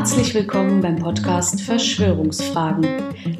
Herzlich 0.00 0.32
willkommen 0.32 0.80
beim 0.80 0.96
Podcast 0.96 1.60
Verschwörungsfragen, 1.60 2.86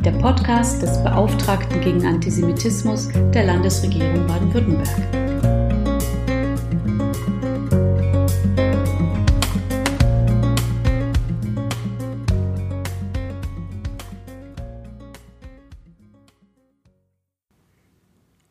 der 0.05 0.11
Podcast 0.11 0.83
des 0.83 1.03
Beauftragten 1.03 1.81
gegen 1.81 2.05
Antisemitismus 2.05 3.09
der 3.33 3.47
Landesregierung 3.47 4.27
Baden-Württemberg. 4.27 4.87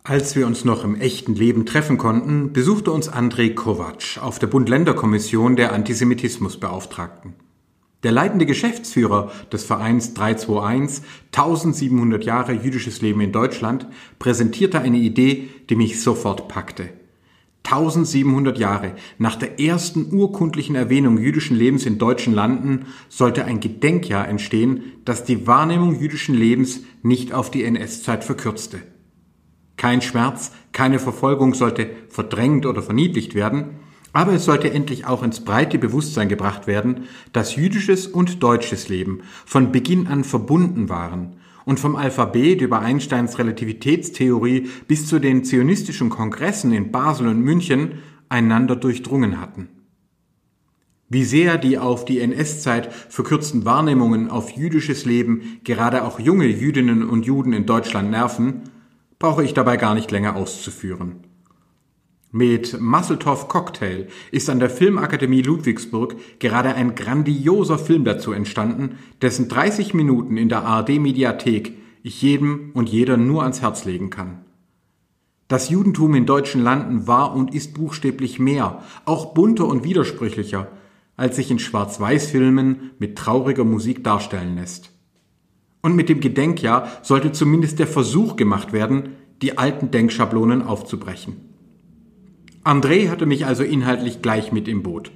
Als 0.04 0.36
wir 0.36 0.48
uns 0.48 0.66
noch 0.66 0.84
im 0.84 1.00
echten 1.00 1.36
Leben 1.36 1.68
treffen 1.68 2.00
konnten, 2.00 2.54
besuchte 2.54 2.92
uns 2.92 3.08
Andrei 3.08 3.50
Kovac 3.50 4.18
auf 4.20 4.40
der 4.40 4.48
Bund-Länder-Kommission 4.48 5.56
der 5.56 5.74
Antisemitismusbeauftragten. 5.74 7.36
Der 8.04 8.14
leitende 8.14 8.46
Geschäftsführer 8.46 9.32
des 9.52 9.66
Vereins 9.66 10.14
321 10.14 11.04
1700 11.36 12.24
Jahre 12.24 12.54
jüdisches 12.54 13.02
Leben 13.02 13.20
in 13.20 13.34
Deutschland 13.34 13.88
präsentierte 14.20 14.80
eine 14.80 14.98
Idee, 14.98 15.50
die 15.70 15.76
mich 15.76 16.02
sofort 16.02 16.48
packte. 16.48 16.90
1700 17.66 18.58
Jahre 18.58 18.94
nach 19.18 19.36
der 19.36 19.60
ersten 19.60 20.14
urkundlichen 20.14 20.76
Erwähnung 20.76 21.18
jüdischen 21.18 21.58
Lebens 21.58 21.86
in 21.86 21.98
deutschen 21.98 22.34
Landen 22.34 22.86
sollte 23.10 23.44
ein 23.44 23.60
Gedenkjahr 23.60 24.28
entstehen, 24.28 24.84
das 25.04 25.26
die 25.26 25.46
Wahrnehmung 25.46 26.00
jüdischen 26.00 26.36
Lebens 26.36 26.82
nicht 27.04 27.34
auf 27.34 27.52
die 27.52 27.66
NS-Zeit 27.66 28.24
verkürzte. 28.24 28.80
Kein 29.76 30.02
Schmerz, 30.02 30.52
keine 30.72 31.00
Verfolgung 31.00 31.54
sollte 31.54 31.90
verdrängt 32.08 32.66
oder 32.66 32.82
verniedlicht 32.82 33.36
werden, 33.36 33.80
aber 34.14 34.34
es 34.34 34.46
sollte 34.46 34.72
endlich 34.72 35.06
auch 35.06 35.24
ins 35.24 35.44
breite 35.44 35.78
Bewusstsein 35.78 36.30
gebracht 36.30 36.68
werden, 36.68 37.06
dass 37.34 37.56
jüdisches 37.56 38.08
und 38.08 38.42
deutsches 38.42 38.90
Leben 38.90 39.22
von 39.46 39.72
Beginn 39.72 40.08
an 40.08 40.24
verbunden 40.24 40.90
waren 40.90 41.36
und 41.66 41.80
vom 41.80 41.96
Alphabet 41.96 42.62
über 42.62 42.80
Einsteins 42.80 43.38
Relativitätstheorie 43.38 44.70
bis 44.88 45.08
zu 45.08 45.20
den 45.20 45.44
zionistischen 45.44 46.10
Kongressen 46.10 46.74
in 46.74 46.92
Basel 46.92 47.28
und 47.28 47.42
München 47.42 48.00
einander 48.28 48.76
durchdrungen 48.76 49.40
hatten. 49.40 49.70
Wie 51.12 51.24
sehr 51.24 51.58
die 51.58 51.78
auf 51.80 52.06
die 52.06 52.20
NS-Zeit 52.20 52.94
verkürzten 52.94 53.66
Wahrnehmungen 53.66 54.30
auf 54.30 54.52
jüdisches 54.52 55.06
Leben 55.06 55.60
gerade 55.64 56.04
auch 56.04 56.20
junge 56.20 56.46
Jüdinnen 56.46 57.08
und 57.08 57.26
Juden 57.26 57.52
in 57.52 57.66
Deutschland 57.66 58.12
nerven, 58.12 58.62
brauche 59.18 59.44
ich 59.44 59.56
dabei 59.56 59.78
gar 59.78 59.96
nicht 59.96 60.12
länger 60.12 60.36
auszuführen. 60.36 61.29
Mit 62.32 62.80
Musseltoff 62.80 63.48
Cocktail 63.48 64.08
ist 64.32 64.52
an 64.52 64.60
der 64.60 64.70
Filmakademie 64.70 65.42
Ludwigsburg 65.42 66.16
gerade 66.38 66.76
ein 66.76 66.94
grandioser 66.94 67.80
Film 67.80 68.06
dazu 68.06 68.34
entstanden, 68.34 69.00
dessen 69.24 69.50
30 69.50 69.96
Minuten 69.96 70.38
in 70.38 70.48
der 70.48 70.64
ARD 70.64 71.00
Mediathek 71.00 71.74
ich 72.04 72.22
jedem 72.22 72.70
und 72.76 72.88
jeder 72.88 73.18
nur 73.18 73.42
ans 73.42 73.64
Herz 73.64 73.86
legen 73.86 74.12
kann. 74.12 74.46
Das 75.48 75.72
Judentum 75.72 76.14
in 76.14 76.28
deutschen 76.28 76.62
Landen 76.62 77.08
war 77.08 77.36
und 77.36 77.56
ist 77.56 77.74
buchstäblich 77.74 78.38
mehr, 78.38 78.84
auch 79.06 79.34
bunter 79.34 79.66
und 79.66 79.84
widersprüchlicher, 79.84 80.68
als 81.18 81.38
sich 81.38 81.50
in 81.50 81.58
Schwarz-Weiß-Filmen 81.58 82.92
mit 83.00 83.18
trauriger 83.18 83.64
Musik 83.64 84.04
darstellen 84.04 84.56
lässt. 84.56 84.92
Und 85.82 85.96
mit 85.96 86.10
dem 86.10 86.20
Gedenkjahr 86.20 86.90
sollte 87.02 87.32
zumindest 87.32 87.80
der 87.80 87.88
Versuch 87.88 88.36
gemacht 88.36 88.72
werden, 88.72 89.16
die 89.42 89.58
alten 89.58 89.90
Denkschablonen 89.90 90.62
aufzubrechen. 90.62 91.49
André 92.70 93.10
hatte 93.10 93.26
mich 93.26 93.48
also 93.48 93.64
inhaltlich 93.64 94.22
gleich 94.22 94.52
mit 94.52 94.68
im 94.68 94.84
Boot. 94.84 95.10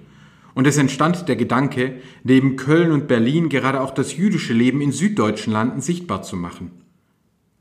Und 0.56 0.66
es 0.66 0.76
entstand 0.78 1.30
der 1.30 1.36
Gedanke, 1.36 1.98
neben 2.24 2.56
Köln 2.56 2.92
und 2.92 3.08
Berlin 3.08 3.48
gerade 3.48 3.82
auch 3.82 3.92
das 3.92 4.18
jüdische 4.18 4.54
Leben 4.54 4.82
in 4.82 4.92
süddeutschen 4.92 5.54
Landen 5.54 5.80
sichtbar 5.80 6.24
zu 6.24 6.36
machen. 6.36 6.72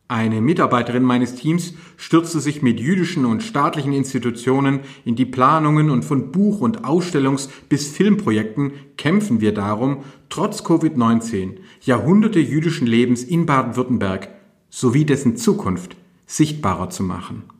Eine 0.08 0.41
Mitarbeiterin 0.41 1.03
meines 1.03 1.34
Teams 1.34 1.75
stürzte 1.98 2.41
sich 2.41 2.62
mit 2.62 2.80
jüdischen 2.80 3.26
und 3.26 3.42
staatlichen 3.42 3.92
Institutionen 3.92 4.80
in 5.04 5.14
die 5.14 5.26
Planungen 5.26 5.91
und 5.91 6.06
von 6.06 6.32
Buch- 6.32 6.62
und 6.62 6.86
Ausstellungs- 6.86 7.50
bis 7.69 7.88
Filmprojekten 7.88 8.72
kämpfen 8.97 9.42
wir 9.42 9.53
darum, 9.53 10.04
trotz 10.30 10.62
Covid-19 10.62 11.59
Jahrhunderte 11.82 12.41
jüdischen 12.41 12.86
Lebens 12.86 13.24
in 13.24 13.44
Baden-Württemberg 13.44 14.30
sowie 14.70 15.04
dessen 15.04 15.36
Zukunft 15.36 15.97
sichtbarer 16.24 16.88
zu 16.88 17.03
machen. 17.03 17.51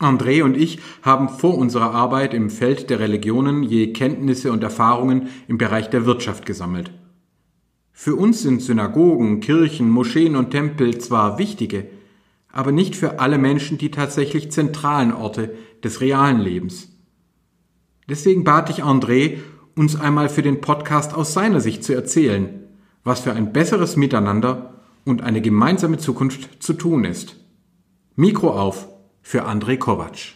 André 0.00 0.42
und 0.42 0.56
ich 0.56 0.80
haben 1.02 1.28
vor 1.28 1.56
unserer 1.56 1.92
Arbeit 1.92 2.34
im 2.34 2.50
Feld 2.50 2.90
der 2.90 2.98
Religionen 2.98 3.62
je 3.62 3.92
Kenntnisse 3.92 4.50
und 4.50 4.64
Erfahrungen 4.64 5.28
im 5.46 5.56
Bereich 5.56 5.88
der 5.88 6.04
Wirtschaft 6.04 6.46
gesammelt. 6.46 6.90
Für 7.92 8.16
uns 8.16 8.42
sind 8.42 8.60
Synagogen, 8.60 9.38
Kirchen, 9.38 9.88
Moscheen 9.88 10.34
und 10.34 10.50
Tempel 10.50 10.98
zwar 10.98 11.38
wichtige, 11.38 11.86
aber 12.50 12.72
nicht 12.72 12.96
für 12.96 13.20
alle 13.20 13.38
Menschen 13.38 13.78
die 13.78 13.92
tatsächlich 13.92 14.50
zentralen 14.50 15.12
Orte 15.12 15.54
des 15.84 16.00
realen 16.00 16.40
Lebens. 16.40 16.90
Deswegen 18.08 18.42
bat 18.42 18.70
ich 18.70 18.82
André, 18.82 19.38
uns 19.76 19.94
einmal 19.96 20.28
für 20.28 20.42
den 20.42 20.60
Podcast 20.60 21.14
aus 21.14 21.32
seiner 21.32 21.60
Sicht 21.60 21.84
zu 21.84 21.94
erzählen, 21.94 22.64
was 23.04 23.20
für 23.20 23.32
ein 23.32 23.52
besseres 23.52 23.96
Miteinander 23.96 24.82
und 25.04 25.22
eine 25.22 25.40
gemeinsame 25.40 25.98
Zukunft 25.98 26.62
zu 26.62 26.72
tun 26.72 27.04
ist. 27.04 27.36
Mikro 28.16 28.50
auf 28.50 28.88
für 29.24 29.46
André 29.46 29.78
Kovac. 29.78 30.34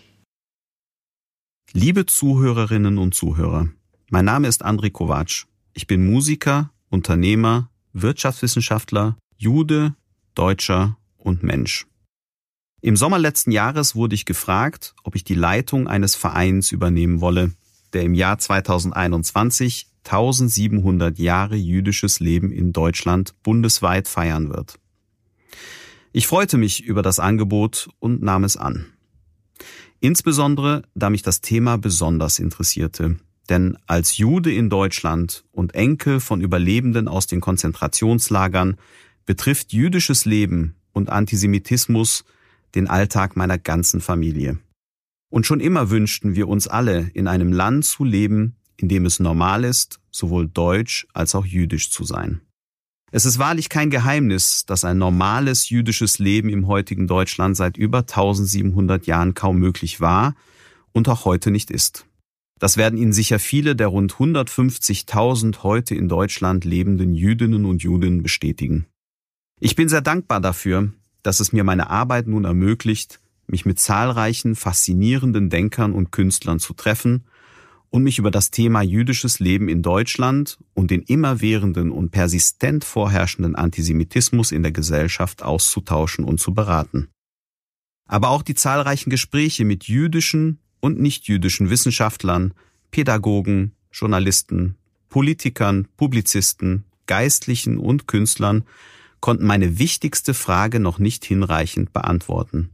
Liebe 1.73 2.07
Zuhörerinnen 2.07 2.97
und 2.97 3.15
Zuhörer, 3.15 3.69
mein 4.09 4.25
Name 4.25 4.49
ist 4.49 4.65
André 4.65 4.91
Kovac. 4.91 5.45
Ich 5.75 5.87
bin 5.87 6.11
Musiker, 6.11 6.71
Unternehmer, 6.89 7.71
Wirtschaftswissenschaftler, 7.93 9.19
Jude, 9.37 9.95
Deutscher 10.35 10.97
und 11.19 11.43
Mensch. 11.43 11.87
Im 12.81 12.97
Sommer 12.97 13.19
letzten 13.19 13.53
Jahres 13.53 13.95
wurde 13.95 14.15
ich 14.15 14.25
gefragt, 14.25 14.95
ob 15.05 15.17
ich 15.17 15.23
die 15.23 15.35
Leitung 15.35 15.87
eines 15.87 16.15
Vereins 16.15 16.73
übernehmen 16.73 17.21
wolle, 17.21 17.53
der 17.93 18.03
im 18.03 18.15
Jahr 18.15 18.39
2021 18.39 19.87
1700 20.05 21.19
Jahre 21.19 21.57
jüdisches 21.57 22.21
Leben 22.21 22.51
in 22.51 22.73
Deutschland 22.73 23.35
bundesweit 23.43 24.09
feiern 24.09 24.49
wird. 24.49 24.79
Ich 26.19 26.27
freute 26.27 26.59
mich 26.59 26.83
über 26.83 27.03
das 27.03 27.21
Angebot 27.21 27.91
und 28.01 28.23
nahm 28.25 28.43
es 28.43 28.57
an. 28.57 28.87
Insbesondere, 30.01 30.83
da 30.97 31.11
mich 31.11 31.23
das 31.23 31.43
Thema 31.43 31.79
besonders 31.79 32.41
interessierte, 32.41 33.21
denn 33.49 33.79
als 33.87 34.17
Jude 34.19 34.53
in 34.53 34.69
Deutschland 34.69 35.45
und 35.53 35.77
Enkel 35.77 36.19
von 36.19 36.41
Überlebenden 36.41 37.07
aus 37.07 37.29
den 37.29 37.41
Konzentrationslagern 37.41 38.79
betrifft 39.27 39.73
jüdisches 39.73 40.25
Leben 40.25 40.75
und 40.91 41.09
Antisemitismus 41.09 42.25
den 42.75 42.89
Alltag 42.89 43.37
meiner 43.37 43.57
ganzen 43.57 44.01
Familie. 44.01 44.59
Und 45.31 45.47
schon 45.47 45.61
immer 45.61 45.89
wünschten 45.89 46.35
wir 46.35 46.49
uns 46.49 46.67
alle, 46.67 47.13
in 47.15 47.29
einem 47.29 47.53
Land 47.53 47.85
zu 47.85 48.03
leben, 48.03 48.57
in 48.77 48.89
dem 48.89 49.07
es 49.07 49.21
normal 49.21 49.63
ist, 49.63 50.01
sowohl 50.11 50.49
deutsch 50.49 51.07
als 51.13 51.37
auch 51.37 51.47
jüdisch 51.47 51.93
zu 51.93 52.03
sein. 52.03 52.41
Es 53.11 53.25
ist 53.25 53.39
wahrlich 53.39 53.71
kein 53.71 53.89
Geheimnis, 53.89 54.67
dass 54.67 54.85
ein 54.85 54.99
normales 54.99 55.71
jüdisches 55.71 56.19
Leben 56.19 56.51
im 56.51 56.67
heutigen 56.67 57.07
Deutschland 57.07 57.57
seit 57.57 57.79
über 57.79 58.01
1700 58.01 59.07
Jahren 59.07 59.33
kaum 59.33 59.59
möglich 59.59 60.01
war 60.01 60.35
und 60.93 61.09
auch 61.09 61.25
heute 61.25 61.51
nicht 61.51 61.71
ist. 61.71 62.07
Das 62.59 62.77
werden 62.77 62.99
Ihnen 62.99 63.13
sicher 63.13 63.39
viele 63.39 63.77
der 63.77 63.87
rund 63.87 64.15
150.000 64.15 65.63
heute 65.63 65.95
in 65.95 66.09
Deutschland 66.09 66.65
lebenden 66.65 67.15
Jüdinnen 67.15 67.65
und 67.65 67.83
Juden 67.83 68.23
bestätigen. 68.23 68.87
Ich 69.61 69.75
bin 69.75 69.89
sehr 69.89 70.03
dankbar 70.03 70.41
dafür, 70.41 70.93
dass 71.23 71.41
es 71.41 71.53
mir 71.53 71.65
meine 71.65 71.89
Arbeit 71.89 72.27
nun 72.27 72.45
ermöglicht, 72.45 73.21
mich 73.47 73.65
mit 73.65 73.79
zahlreichen 73.79 74.55
faszinierenden 74.55 75.49
Denkern 75.49 75.93
und 75.93 76.13
Künstlern 76.13 76.59
zu 76.59 76.75
treffen 76.75 77.25
und 77.91 78.03
mich 78.03 78.19
über 78.19 78.31
das 78.31 78.51
Thema 78.51 78.83
jüdisches 78.83 79.41
Leben 79.41 79.69
in 79.69 79.83
Deutschland 79.83 80.59
und 80.75 80.91
den 80.91 81.03
immerwährenden 81.03 81.91
und 81.91 82.11
persistent 82.11 82.85
vorherrschenden 82.85 83.57
Antisemitismus 83.57 84.53
in 84.53 84.63
der 84.63 84.73
Gesellschaft 84.73 85.43
auszutauschen 85.43 86.25
und 86.25 86.41
zu 86.41 86.53
beraten. 86.55 87.09
Aber 88.07 88.31
auch 88.31 88.43
die 88.43 88.55
zahlreichen 88.55 89.11
Gespräche 89.11 89.65
mit 89.65 89.85
jüdischen 89.85 90.59
und 90.81 90.99
nichtjüdischen 91.01 91.71
Wissenschaftlern, 91.71 92.55
Pädagogen, 92.91 93.73
Journalisten, 93.93 94.77
Politikern, 95.09 95.89
Publizisten, 95.97 96.85
Geistlichen 97.07 97.79
und 97.79 98.07
Künstlern 98.07 98.65
konnten 99.21 99.47
meine 99.47 99.79
wichtigste 99.79 100.35
Frage 100.35 100.79
noch 100.81 100.99
nicht 100.99 101.25
hinreichend 101.25 101.93
beantworten. 101.93 102.71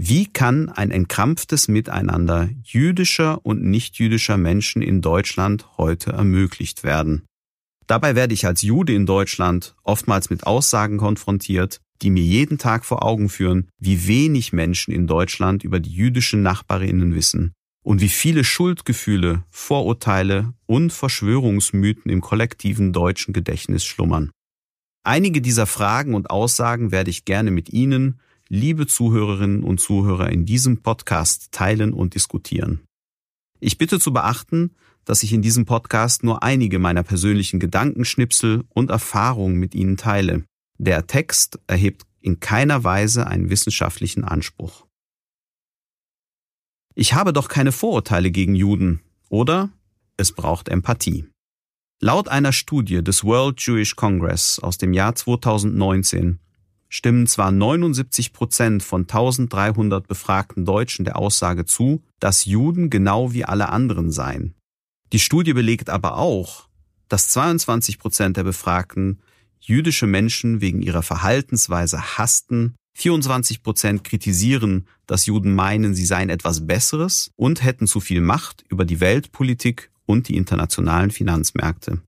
Wie 0.00 0.26
kann 0.26 0.68
ein 0.68 0.92
entkrampftes 0.92 1.66
Miteinander 1.66 2.48
jüdischer 2.62 3.44
und 3.44 3.64
nichtjüdischer 3.64 4.36
Menschen 4.36 4.80
in 4.80 5.02
Deutschland 5.02 5.76
heute 5.76 6.12
ermöglicht 6.12 6.84
werden? 6.84 7.24
Dabei 7.88 8.14
werde 8.14 8.32
ich 8.32 8.46
als 8.46 8.62
Jude 8.62 8.92
in 8.92 9.06
Deutschland 9.06 9.74
oftmals 9.82 10.30
mit 10.30 10.46
Aussagen 10.46 10.98
konfrontiert, 10.98 11.80
die 12.00 12.10
mir 12.10 12.22
jeden 12.22 12.58
Tag 12.58 12.84
vor 12.84 13.02
Augen 13.02 13.28
führen, 13.28 13.70
wie 13.80 14.06
wenig 14.06 14.52
Menschen 14.52 14.94
in 14.94 15.08
Deutschland 15.08 15.64
über 15.64 15.80
die 15.80 15.92
jüdischen 15.92 16.42
Nachbarinnen 16.42 17.16
wissen 17.16 17.52
und 17.82 18.00
wie 18.00 18.08
viele 18.08 18.44
Schuldgefühle, 18.44 19.42
Vorurteile 19.50 20.54
und 20.66 20.92
Verschwörungsmythen 20.92 22.08
im 22.08 22.20
kollektiven 22.20 22.92
deutschen 22.92 23.34
Gedächtnis 23.34 23.84
schlummern. 23.84 24.30
Einige 25.02 25.40
dieser 25.40 25.66
Fragen 25.66 26.14
und 26.14 26.30
Aussagen 26.30 26.92
werde 26.92 27.10
ich 27.10 27.24
gerne 27.24 27.50
mit 27.50 27.70
Ihnen, 27.70 28.20
liebe 28.48 28.86
Zuhörerinnen 28.86 29.62
und 29.62 29.80
Zuhörer, 29.80 30.30
in 30.30 30.46
diesem 30.46 30.82
Podcast 30.82 31.52
teilen 31.52 31.92
und 31.92 32.14
diskutieren. 32.14 32.80
Ich 33.60 33.76
bitte 33.76 34.00
zu 34.00 34.12
beachten, 34.12 34.74
dass 35.04 35.22
ich 35.22 35.32
in 35.32 35.42
diesem 35.42 35.66
Podcast 35.66 36.22
nur 36.22 36.42
einige 36.42 36.78
meiner 36.78 37.02
persönlichen 37.02 37.60
Gedankenschnipsel 37.60 38.64
und 38.70 38.90
Erfahrungen 38.90 39.56
mit 39.56 39.74
Ihnen 39.74 39.96
teile. 39.96 40.44
Der 40.78 41.06
Text 41.06 41.58
erhebt 41.66 42.06
in 42.20 42.40
keiner 42.40 42.84
Weise 42.84 43.26
einen 43.26 43.50
wissenschaftlichen 43.50 44.24
Anspruch. 44.24 44.86
Ich 46.94 47.14
habe 47.14 47.32
doch 47.32 47.48
keine 47.48 47.72
Vorurteile 47.72 48.30
gegen 48.30 48.54
Juden, 48.54 49.00
oder? 49.28 49.70
Es 50.16 50.32
braucht 50.32 50.68
Empathie. 50.68 51.26
Laut 52.00 52.28
einer 52.28 52.52
Studie 52.52 53.02
des 53.02 53.24
World 53.24 53.60
Jewish 53.60 53.96
Congress 53.96 54.58
aus 54.58 54.78
dem 54.78 54.92
Jahr 54.92 55.14
2019 55.14 56.38
stimmen 56.88 57.26
zwar 57.26 57.50
79 57.50 58.32
Prozent 58.32 58.82
von 58.82 59.02
1300 59.02 60.06
befragten 60.06 60.64
Deutschen 60.64 61.04
der 61.04 61.16
Aussage 61.16 61.64
zu, 61.64 62.02
dass 62.20 62.44
Juden 62.44 62.90
genau 62.90 63.32
wie 63.32 63.44
alle 63.44 63.68
anderen 63.68 64.10
seien. 64.10 64.54
Die 65.12 65.18
Studie 65.18 65.52
belegt 65.52 65.90
aber 65.90 66.16
auch, 66.16 66.68
dass 67.08 67.28
22 67.28 67.98
Prozent 67.98 68.36
der 68.36 68.44
Befragten 68.44 69.20
jüdische 69.60 70.06
Menschen 70.06 70.60
wegen 70.60 70.82
ihrer 70.82 71.02
Verhaltensweise 71.02 72.18
hassten, 72.18 72.74
24 72.94 73.62
Prozent 73.62 74.04
kritisieren, 74.04 74.86
dass 75.06 75.26
Juden 75.26 75.54
meinen, 75.54 75.94
sie 75.94 76.04
seien 76.04 76.30
etwas 76.30 76.66
Besseres 76.66 77.30
und 77.36 77.62
hätten 77.62 77.86
zu 77.86 78.00
viel 78.00 78.20
Macht 78.20 78.64
über 78.68 78.84
die 78.84 79.00
Weltpolitik 79.00 79.90
und 80.04 80.28
die 80.28 80.36
internationalen 80.36 81.10
Finanzmärkte. 81.10 82.02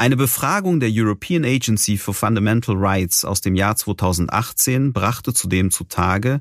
Eine 0.00 0.16
Befragung 0.16 0.80
der 0.80 0.88
European 0.90 1.44
Agency 1.44 1.98
for 1.98 2.14
Fundamental 2.14 2.74
Rights 2.74 3.26
aus 3.26 3.42
dem 3.42 3.54
Jahr 3.54 3.76
2018 3.76 4.94
brachte 4.94 5.34
zudem 5.34 5.70
zutage, 5.70 6.40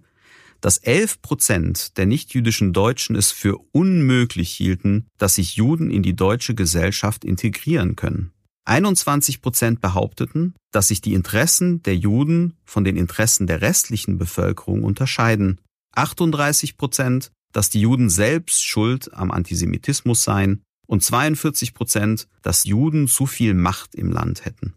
dass 0.62 0.78
11 0.78 1.22
Prozent 1.22 1.98
der 1.98 2.06
nichtjüdischen 2.06 2.72
Deutschen 2.72 3.18
es 3.18 3.34
für 3.34 3.58
unmöglich 3.74 4.50
hielten, 4.50 5.08
dass 5.18 5.36
sich 5.36 5.58
Juden 5.58 5.92
in 5.92 6.04
die 6.04 6.16
deutsche 6.16 6.56
Gesellschaft 6.56 7.26
integrieren 7.26 7.98
können. 7.98 8.32
21 8.64 9.42
Prozent 9.42 9.82
behaupteten, 9.82 10.54
dass 10.72 10.88
sich 10.88 11.02
die 11.02 11.14
Interessen 11.14 11.84
der 11.84 11.98
Juden 11.98 12.56
von 12.64 12.86
den 12.86 12.96
Interessen 12.96 13.46
der 13.46 13.60
restlichen 13.60 14.18
Bevölkerung 14.18 14.84
unterscheiden. 14.86 15.60
38 15.96 16.78
Prozent, 16.78 17.34
dass 17.52 17.70
die 17.70 17.82
Juden 17.82 18.10
selbst 18.10 18.64
schuld 18.64 19.14
am 19.14 19.32
Antisemitismus 19.32 20.24
seien 20.24 20.62
und 20.90 21.04
42 21.04 21.76
Prozent, 21.76 22.28
dass 22.42 22.64
Juden 22.64 23.08
zu 23.08 23.28
viel 23.28 23.54
Macht 23.54 23.94
im 23.94 24.12
Land 24.12 24.44
hätten. 24.44 24.74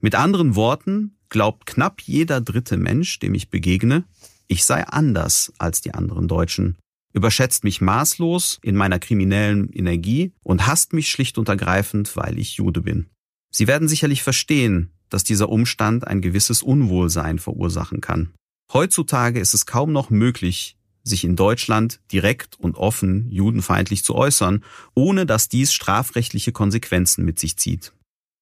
Mit 0.00 0.14
anderen 0.14 0.56
Worten 0.56 1.18
glaubt 1.28 1.66
knapp 1.66 2.00
jeder 2.00 2.40
dritte 2.40 2.78
Mensch, 2.78 3.18
dem 3.18 3.34
ich 3.34 3.50
begegne, 3.50 4.04
ich 4.48 4.64
sei 4.64 4.86
anders 4.86 5.52
als 5.58 5.82
die 5.82 5.92
anderen 5.92 6.26
Deutschen, 6.26 6.78
überschätzt 7.12 7.64
mich 7.64 7.82
maßlos 7.82 8.60
in 8.62 8.76
meiner 8.76 8.98
kriminellen 8.98 9.70
Energie 9.70 10.32
und 10.42 10.66
hasst 10.66 10.94
mich 10.94 11.10
schlicht 11.10 11.36
und 11.36 11.50
ergreifend, 11.50 12.16
weil 12.16 12.38
ich 12.38 12.56
Jude 12.56 12.80
bin. 12.80 13.10
Sie 13.50 13.66
werden 13.66 13.88
sicherlich 13.88 14.22
verstehen, 14.22 14.90
dass 15.10 15.22
dieser 15.22 15.50
Umstand 15.50 16.06
ein 16.06 16.22
gewisses 16.22 16.62
Unwohlsein 16.62 17.38
verursachen 17.38 18.00
kann. 18.00 18.32
Heutzutage 18.72 19.38
ist 19.38 19.52
es 19.52 19.66
kaum 19.66 19.92
noch 19.92 20.08
möglich, 20.08 20.78
sich 21.04 21.24
in 21.24 21.36
Deutschland 21.36 22.00
direkt 22.12 22.58
und 22.58 22.76
offen 22.76 23.30
judenfeindlich 23.30 24.04
zu 24.04 24.14
äußern, 24.14 24.64
ohne 24.94 25.26
dass 25.26 25.48
dies 25.48 25.72
strafrechtliche 25.72 26.52
Konsequenzen 26.52 27.24
mit 27.24 27.38
sich 27.38 27.56
zieht. 27.56 27.92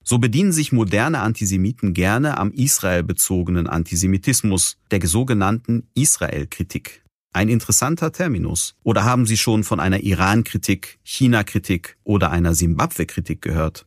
So 0.02 0.18
bedienen 0.18 0.52
sich 0.52 0.72
moderne 0.72 1.20
Antisemiten 1.20 1.94
gerne 1.94 2.38
am 2.38 2.52
Israel-bezogenen 2.52 3.66
Antisemitismus, 3.66 4.78
der 4.90 5.06
sogenannten 5.06 5.88
Israel-Kritik. 5.94 7.04
Ein 7.32 7.48
interessanter 7.48 8.10
Terminus. 8.10 8.74
Oder 8.82 9.04
haben 9.04 9.24
Sie 9.24 9.36
schon 9.36 9.62
von 9.62 9.78
einer 9.78 10.00
Iran-Kritik, 10.00 10.98
China-Kritik 11.04 11.96
oder 12.02 12.30
einer 12.30 12.54
Simbabwe-Kritik 12.54 13.40
gehört? 13.40 13.86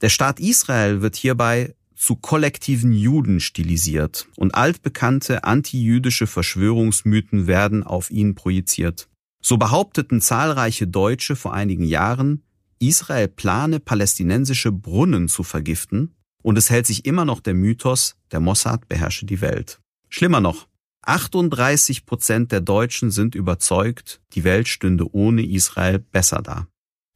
Der 0.00 0.08
Staat 0.08 0.40
Israel 0.40 1.02
wird 1.02 1.16
hierbei 1.16 1.74
zu 1.98 2.14
kollektiven 2.14 2.92
Juden 2.92 3.40
stilisiert 3.40 4.28
und 4.36 4.54
altbekannte 4.54 5.42
antijüdische 5.42 6.28
Verschwörungsmythen 6.28 7.48
werden 7.48 7.82
auf 7.82 8.10
ihn 8.10 8.36
projiziert. 8.36 9.08
So 9.42 9.58
behaupteten 9.58 10.20
zahlreiche 10.20 10.86
Deutsche 10.86 11.34
vor 11.34 11.52
einigen 11.52 11.84
Jahren, 11.84 12.44
Israel 12.78 13.26
plane 13.26 13.80
palästinensische 13.80 14.70
Brunnen 14.70 15.28
zu 15.28 15.42
vergiften 15.42 16.14
und 16.42 16.56
es 16.56 16.70
hält 16.70 16.86
sich 16.86 17.04
immer 17.04 17.24
noch 17.24 17.40
der 17.40 17.54
Mythos, 17.54 18.16
der 18.30 18.38
Mossad 18.40 18.88
beherrsche 18.88 19.26
die 19.26 19.40
Welt. 19.40 19.80
Schlimmer 20.08 20.40
noch, 20.40 20.68
38 21.02 22.06
Prozent 22.06 22.52
der 22.52 22.60
Deutschen 22.60 23.10
sind 23.10 23.34
überzeugt, 23.34 24.20
die 24.34 24.44
Welt 24.44 24.68
stünde 24.68 25.12
ohne 25.12 25.44
Israel 25.44 25.98
besser 25.98 26.42
da. 26.42 26.68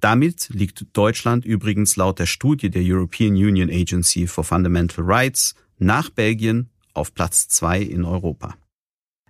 Damit 0.02 0.48
liegt 0.52 0.84
Deutschland 0.94 1.44
übrigens 1.44 1.94
laut 1.94 2.18
der 2.18 2.26
Studie 2.26 2.70
der 2.70 2.82
European 2.84 3.34
Union 3.34 3.70
Agency 3.70 4.26
for 4.26 4.42
Fundamental 4.42 5.04
Rights 5.04 5.54
nach 5.78 6.10
Belgien 6.10 6.70
auf 6.92 7.14
Platz 7.14 7.46
zwei 7.46 7.80
in 7.80 8.04
Europa. 8.04 8.56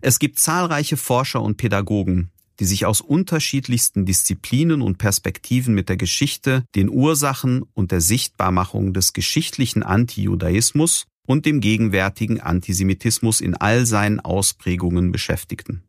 Es 0.01 0.19
gibt 0.19 0.39
zahlreiche 0.39 0.97
Forscher 0.97 1.43
und 1.43 1.59
Pädagogen, 1.59 2.31
die 2.59 2.65
sich 2.65 2.87
aus 2.87 3.03
unterschiedlichsten 3.03 4.07
Disziplinen 4.07 4.81
und 4.81 4.97
Perspektiven 4.97 5.75
mit 5.75 5.91
der 5.91 5.99
Geschichte, 5.99 6.65
den 6.75 6.89
Ursachen 6.89 7.65
und 7.75 7.93
der 7.93 8.01
Sichtbarmachung 8.01 8.95
des 8.95 9.13
geschichtlichen 9.13 9.83
Antijudaismus 9.83 11.05
und 11.27 11.45
dem 11.45 11.61
gegenwärtigen 11.61 12.41
Antisemitismus 12.41 13.43
in 13.43 13.55
all 13.55 13.85
seinen 13.85 14.21
Ausprägungen 14.21 15.13
beschäftigten. 15.13 15.83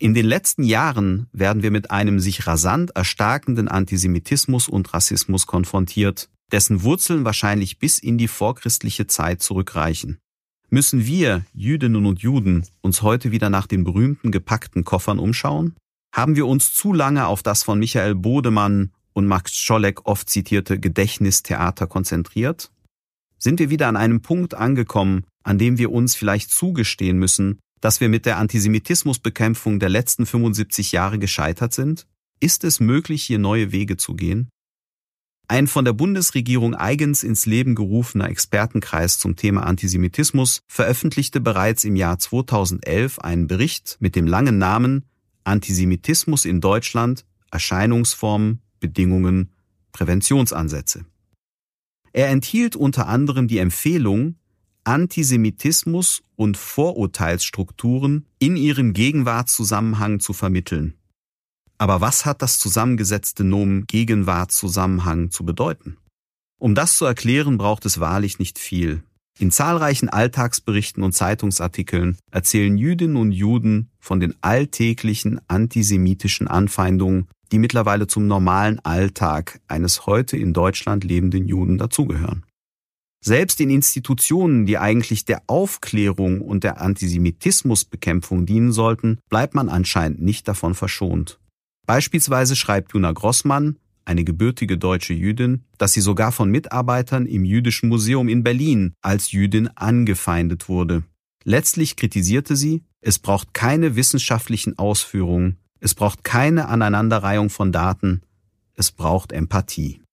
In 0.00 0.12
den 0.12 0.26
letzten 0.26 0.64
Jahren 0.64 1.28
werden 1.32 1.62
wir 1.62 1.70
mit 1.70 1.92
einem 1.92 2.18
sich 2.18 2.46
rasant 2.46 2.90
erstarkenden 2.96 3.68
Antisemitismus 3.68 4.68
und 4.68 4.92
Rassismus 4.92 5.46
konfrontiert, 5.46 6.28
dessen 6.50 6.82
Wurzeln 6.82 7.24
wahrscheinlich 7.24 7.78
bis 7.78 8.00
in 8.00 8.18
die 8.18 8.28
vorchristliche 8.28 9.06
Zeit 9.06 9.40
zurückreichen. 9.40 10.18
Müssen 10.68 11.06
wir, 11.06 11.44
Jüdinnen 11.52 12.06
und 12.06 12.20
Juden, 12.20 12.66
uns 12.80 13.02
heute 13.02 13.30
wieder 13.30 13.50
nach 13.50 13.68
den 13.68 13.84
berühmten 13.84 14.32
gepackten 14.32 14.84
Koffern 14.84 15.20
umschauen? 15.20 15.76
Haben 16.12 16.34
wir 16.34 16.46
uns 16.46 16.74
zu 16.74 16.92
lange 16.92 17.26
auf 17.26 17.44
das 17.44 17.62
von 17.62 17.78
Michael 17.78 18.16
Bodemann 18.16 18.90
und 19.12 19.26
Max 19.26 19.56
Scholleck 19.56 20.06
oft 20.06 20.28
zitierte 20.28 20.80
Gedächtnistheater 20.80 21.86
konzentriert? 21.86 22.72
Sind 23.38 23.60
wir 23.60 23.70
wieder 23.70 23.86
an 23.86 23.96
einem 23.96 24.22
Punkt 24.22 24.54
angekommen, 24.54 25.24
an 25.44 25.58
dem 25.58 25.78
wir 25.78 25.92
uns 25.92 26.16
vielleicht 26.16 26.50
zugestehen 26.50 27.18
müssen, 27.18 27.60
dass 27.84 28.00
wir 28.00 28.08
mit 28.08 28.24
der 28.24 28.38
Antisemitismusbekämpfung 28.38 29.78
der 29.78 29.90
letzten 29.90 30.24
75 30.24 30.92
Jahre 30.92 31.18
gescheitert 31.18 31.74
sind? 31.74 32.06
Ist 32.40 32.64
es 32.64 32.80
möglich, 32.80 33.24
hier 33.24 33.38
neue 33.38 33.72
Wege 33.72 33.98
zu 33.98 34.14
gehen? 34.14 34.48
Ein 35.48 35.66
von 35.66 35.84
der 35.84 35.92
Bundesregierung 35.92 36.74
eigens 36.74 37.22
ins 37.22 37.44
Leben 37.44 37.74
gerufener 37.74 38.30
Expertenkreis 38.30 39.18
zum 39.18 39.36
Thema 39.36 39.66
Antisemitismus 39.66 40.62
veröffentlichte 40.66 41.42
bereits 41.42 41.84
im 41.84 41.94
Jahr 41.94 42.18
2011 42.18 43.18
einen 43.18 43.48
Bericht 43.48 43.98
mit 44.00 44.16
dem 44.16 44.26
langen 44.26 44.56
Namen 44.56 45.04
Antisemitismus 45.44 46.46
in 46.46 46.62
Deutschland, 46.62 47.26
Erscheinungsformen, 47.50 48.62
Bedingungen, 48.80 49.52
Präventionsansätze. 49.92 51.04
Er 52.14 52.30
enthielt 52.30 52.76
unter 52.76 53.08
anderem 53.08 53.46
die 53.46 53.58
Empfehlung, 53.58 54.36
Antisemitismus 54.84 56.22
und 56.36 56.56
Vorurteilsstrukturen 56.56 58.26
in 58.38 58.56
ihrem 58.56 58.92
Gegenwartszusammenhang 58.92 60.20
zu 60.20 60.32
vermitteln. 60.32 60.94
Aber 61.78 62.00
was 62.00 62.24
hat 62.24 62.42
das 62.42 62.58
zusammengesetzte 62.58 63.44
Nomen 63.44 63.86
Gegenwartszusammenhang 63.86 65.30
zu 65.30 65.44
bedeuten? 65.44 65.96
Um 66.58 66.74
das 66.74 66.96
zu 66.96 67.04
erklären, 67.04 67.58
braucht 67.58 67.84
es 67.84 67.98
wahrlich 67.98 68.38
nicht 68.38 68.58
viel. 68.58 69.02
In 69.38 69.50
zahlreichen 69.50 70.08
Alltagsberichten 70.08 71.02
und 71.02 71.12
Zeitungsartikeln 71.12 72.16
erzählen 72.30 72.78
Jüdinnen 72.78 73.16
und 73.16 73.32
Juden 73.32 73.90
von 73.98 74.20
den 74.20 74.34
alltäglichen 74.42 75.40
antisemitischen 75.48 76.46
Anfeindungen, 76.46 77.26
die 77.50 77.58
mittlerweile 77.58 78.06
zum 78.06 78.28
normalen 78.28 78.78
Alltag 78.80 79.60
eines 79.66 80.06
heute 80.06 80.36
in 80.36 80.52
Deutschland 80.52 81.02
lebenden 81.02 81.48
Juden 81.48 81.78
dazugehören. 81.78 82.44
Selbst 83.26 83.58
in 83.62 83.70
Institutionen, 83.70 84.66
die 84.66 84.76
eigentlich 84.76 85.24
der 85.24 85.44
Aufklärung 85.46 86.42
und 86.42 86.62
der 86.62 86.82
Antisemitismusbekämpfung 86.82 88.44
dienen 88.44 88.70
sollten, 88.70 89.18
bleibt 89.30 89.54
man 89.54 89.70
anscheinend 89.70 90.20
nicht 90.20 90.46
davon 90.46 90.74
verschont. 90.74 91.40
Beispielsweise 91.86 92.54
schreibt 92.54 92.92
Juna 92.92 93.12
Grossmann, 93.12 93.78
eine 94.04 94.24
gebürtige 94.24 94.76
deutsche 94.76 95.14
Jüdin, 95.14 95.64
dass 95.78 95.94
sie 95.94 96.02
sogar 96.02 96.32
von 96.32 96.50
Mitarbeitern 96.50 97.24
im 97.24 97.46
Jüdischen 97.46 97.88
Museum 97.88 98.28
in 98.28 98.42
Berlin 98.42 98.92
als 99.00 99.32
Jüdin 99.32 99.68
angefeindet 99.68 100.68
wurde. 100.68 101.02
Letztlich 101.44 101.96
kritisierte 101.96 102.56
sie, 102.56 102.82
es 103.00 103.18
braucht 103.18 103.54
keine 103.54 103.96
wissenschaftlichen 103.96 104.78
Ausführungen, 104.78 105.56
Es 105.80 105.94
braucht 105.94 106.24
keine 106.24 106.68
Aneinanderreihung 106.68 107.50
von 107.50 107.70
Daten. 107.70 108.22
Es 108.74 108.90
braucht 108.90 109.32
Empathie. 109.32 110.03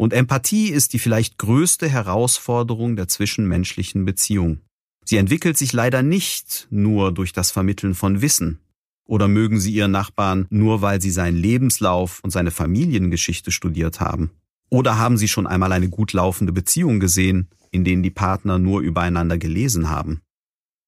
Und 0.00 0.14
Empathie 0.14 0.70
ist 0.70 0.94
die 0.94 0.98
vielleicht 0.98 1.36
größte 1.36 1.86
Herausforderung 1.86 2.96
der 2.96 3.06
zwischenmenschlichen 3.06 4.06
Beziehung. 4.06 4.60
Sie 5.04 5.18
entwickelt 5.18 5.58
sich 5.58 5.74
leider 5.74 6.02
nicht 6.02 6.68
nur 6.70 7.12
durch 7.12 7.34
das 7.34 7.50
Vermitteln 7.50 7.94
von 7.94 8.22
Wissen. 8.22 8.60
Oder 9.06 9.28
mögen 9.28 9.60
Sie 9.60 9.74
Ihren 9.74 9.90
Nachbarn 9.90 10.46
nur, 10.48 10.80
weil 10.80 11.02
Sie 11.02 11.10
seinen 11.10 11.36
Lebenslauf 11.36 12.20
und 12.24 12.30
seine 12.30 12.50
Familiengeschichte 12.50 13.50
studiert 13.50 14.00
haben? 14.00 14.30
Oder 14.70 14.96
haben 14.96 15.18
Sie 15.18 15.28
schon 15.28 15.46
einmal 15.46 15.70
eine 15.70 15.90
gut 15.90 16.14
laufende 16.14 16.54
Beziehung 16.54 16.98
gesehen, 16.98 17.50
in 17.70 17.84
denen 17.84 18.02
die 18.02 18.08
Partner 18.08 18.58
nur 18.58 18.80
übereinander 18.80 19.36
gelesen 19.36 19.90
haben? 19.90 20.22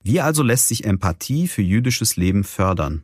Wie 0.02 0.22
also 0.22 0.42
lässt 0.42 0.68
sich 0.68 0.84
Empathie 0.86 1.48
für 1.48 1.60
jüdisches 1.60 2.16
Leben 2.16 2.44
fördern? 2.44 3.02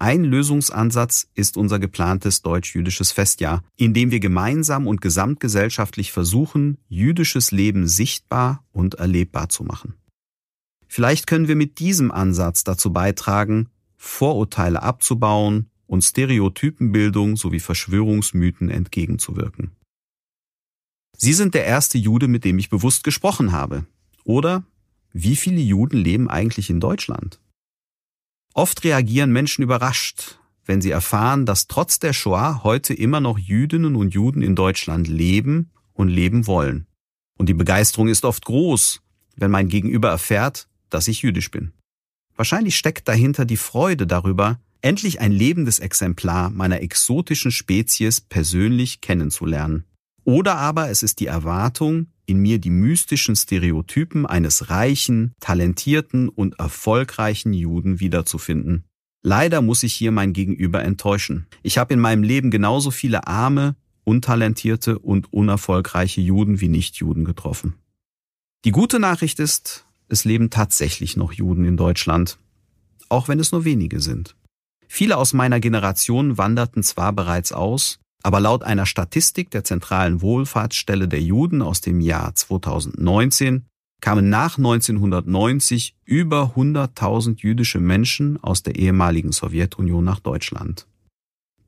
Ein 0.00 0.22
Lösungsansatz 0.22 1.28
ist 1.34 1.56
unser 1.56 1.80
geplantes 1.80 2.42
deutsch-jüdisches 2.42 3.10
Festjahr, 3.10 3.64
in 3.76 3.94
dem 3.94 4.12
wir 4.12 4.20
gemeinsam 4.20 4.86
und 4.86 5.00
gesamtgesellschaftlich 5.00 6.12
versuchen, 6.12 6.78
jüdisches 6.88 7.50
Leben 7.50 7.88
sichtbar 7.88 8.64
und 8.70 8.94
erlebbar 8.94 9.48
zu 9.48 9.64
machen. 9.64 9.94
Vielleicht 10.86 11.26
können 11.26 11.48
wir 11.48 11.56
mit 11.56 11.80
diesem 11.80 12.12
Ansatz 12.12 12.62
dazu 12.62 12.92
beitragen, 12.92 13.70
Vorurteile 13.96 14.82
abzubauen 14.84 15.68
und 15.88 16.04
Stereotypenbildung 16.04 17.36
sowie 17.36 17.60
Verschwörungsmythen 17.60 18.70
entgegenzuwirken. 18.70 19.72
Sie 21.16 21.32
sind 21.32 21.54
der 21.54 21.64
erste 21.64 21.98
Jude, 21.98 22.28
mit 22.28 22.44
dem 22.44 22.60
ich 22.60 22.70
bewusst 22.70 23.02
gesprochen 23.02 23.50
habe. 23.50 23.84
Oder 24.22 24.62
wie 25.12 25.34
viele 25.34 25.60
Juden 25.60 25.96
leben 25.96 26.30
eigentlich 26.30 26.70
in 26.70 26.78
Deutschland? 26.78 27.40
Oft 28.58 28.82
reagieren 28.82 29.30
Menschen 29.30 29.62
überrascht, 29.62 30.40
wenn 30.66 30.82
sie 30.82 30.90
erfahren, 30.90 31.46
dass 31.46 31.68
trotz 31.68 32.00
der 32.00 32.12
Shoah 32.12 32.64
heute 32.64 32.92
immer 32.92 33.20
noch 33.20 33.38
Jüdinnen 33.38 33.94
und 33.94 34.14
Juden 34.14 34.42
in 34.42 34.56
Deutschland 34.56 35.06
leben 35.06 35.70
und 35.92 36.08
leben 36.08 36.48
wollen. 36.48 36.88
Und 37.38 37.48
die 37.48 37.54
Begeisterung 37.54 38.08
ist 38.08 38.24
oft 38.24 38.44
groß, 38.44 39.00
wenn 39.36 39.52
mein 39.52 39.68
Gegenüber 39.68 40.08
erfährt, 40.08 40.66
dass 40.90 41.06
ich 41.06 41.22
jüdisch 41.22 41.52
bin. 41.52 41.70
Wahrscheinlich 42.34 42.76
steckt 42.76 43.06
dahinter 43.06 43.44
die 43.44 43.56
Freude 43.56 44.08
darüber, 44.08 44.58
endlich 44.82 45.20
ein 45.20 45.30
lebendes 45.30 45.78
Exemplar 45.78 46.50
meiner 46.50 46.80
exotischen 46.80 47.52
Spezies 47.52 48.20
persönlich 48.20 49.00
kennenzulernen. 49.00 49.84
Oder 50.24 50.56
aber 50.56 50.90
es 50.90 51.04
ist 51.04 51.20
die 51.20 51.26
Erwartung, 51.26 52.08
in 52.28 52.38
mir 52.38 52.58
die 52.58 52.70
mystischen 52.70 53.34
Stereotypen 53.34 54.26
eines 54.26 54.68
reichen, 54.68 55.32
talentierten 55.40 56.28
und 56.28 56.58
erfolgreichen 56.58 57.54
Juden 57.54 58.00
wiederzufinden. 58.00 58.84
Leider 59.22 59.62
muss 59.62 59.82
ich 59.82 59.94
hier 59.94 60.12
mein 60.12 60.34
Gegenüber 60.34 60.84
enttäuschen. 60.84 61.46
Ich 61.62 61.78
habe 61.78 61.94
in 61.94 62.00
meinem 62.00 62.22
Leben 62.22 62.50
genauso 62.50 62.90
viele 62.90 63.26
arme, 63.26 63.76
untalentierte 64.04 64.98
und 64.98 65.32
unerfolgreiche 65.32 66.20
Juden 66.20 66.60
wie 66.60 66.68
Nichtjuden 66.68 67.24
getroffen. 67.24 67.74
Die 68.64 68.72
gute 68.72 68.98
Nachricht 68.98 69.40
ist, 69.40 69.86
es 70.08 70.24
leben 70.24 70.50
tatsächlich 70.50 71.16
noch 71.16 71.32
Juden 71.32 71.64
in 71.64 71.78
Deutschland, 71.78 72.38
auch 73.08 73.28
wenn 73.28 73.40
es 73.40 73.52
nur 73.52 73.64
wenige 73.64 74.00
sind. 74.00 74.36
Viele 74.86 75.16
aus 75.16 75.32
meiner 75.32 75.60
Generation 75.60 76.36
wanderten 76.36 76.82
zwar 76.82 77.12
bereits 77.14 77.52
aus, 77.52 78.00
aber 78.28 78.40
laut 78.40 78.62
einer 78.62 78.84
Statistik 78.84 79.50
der 79.52 79.64
Zentralen 79.64 80.20
Wohlfahrtsstelle 80.20 81.08
der 81.08 81.22
Juden 81.22 81.62
aus 81.62 81.80
dem 81.80 81.98
Jahr 81.98 82.34
2019 82.34 83.64
kamen 84.02 84.28
nach 84.28 84.58
1990 84.58 85.96
über 86.04 86.52
100.000 86.54 87.40
jüdische 87.40 87.80
Menschen 87.80 88.38
aus 88.44 88.62
der 88.62 88.76
ehemaligen 88.76 89.32
Sowjetunion 89.32 90.04
nach 90.04 90.20
Deutschland. 90.20 90.86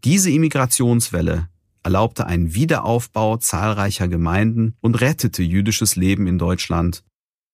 Diese 0.04 0.30
Immigrationswelle 0.30 1.48
erlaubte 1.82 2.26
einen 2.26 2.54
Wiederaufbau 2.54 3.38
zahlreicher 3.38 4.08
Gemeinden 4.08 4.74
und 4.82 5.00
rettete 5.00 5.42
jüdisches 5.42 5.96
Leben 5.96 6.26
in 6.26 6.36
Deutschland. 6.36 7.04